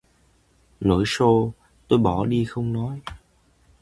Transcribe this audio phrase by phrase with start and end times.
[0.81, 1.53] Nổi sô,
[1.87, 3.01] tui bỏ đi không nói